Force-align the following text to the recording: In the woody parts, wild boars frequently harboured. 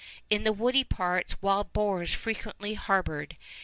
In 0.31 0.45
the 0.45 0.51
woody 0.51 0.83
parts, 0.83 1.39
wild 1.43 1.73
boars 1.73 2.11
frequently 2.11 2.73
harboured. 2.73 3.37